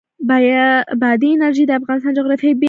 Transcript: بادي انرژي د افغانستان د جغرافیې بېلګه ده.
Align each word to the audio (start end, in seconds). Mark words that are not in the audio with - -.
بادي 1.01 1.27
انرژي 1.35 1.63
د 1.65 1.71
افغانستان 1.79 2.11
د 2.13 2.17
جغرافیې 2.19 2.49
بېلګه 2.51 2.55
ده. 2.57 2.59